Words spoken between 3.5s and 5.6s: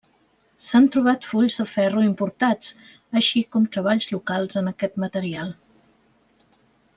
com treballs locals en aquest material.